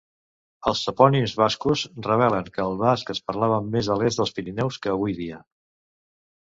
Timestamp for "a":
3.97-4.01